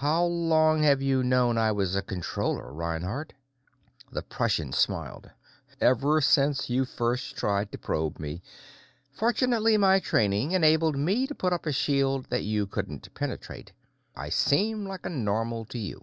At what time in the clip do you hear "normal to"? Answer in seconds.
15.10-15.78